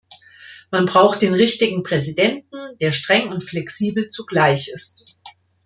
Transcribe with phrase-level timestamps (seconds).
[0.71, 5.19] Man braucht den richtigen Präsidenten, der streng und flexibel zugleich ist.